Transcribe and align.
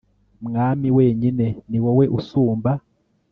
mwami 0.45 0.87
wenyine 0.97 1.45
ni 1.69 1.79
wowe 1.83 2.05
usumba 2.17 2.71